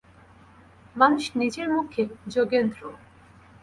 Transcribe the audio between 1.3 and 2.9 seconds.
নিজের মুখে- যোগেন্দ্র।